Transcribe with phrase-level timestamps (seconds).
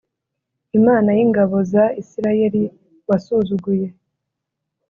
[0.79, 2.63] Imana y’ingabo za Isirayeli
[3.09, 3.87] wasuzuguye.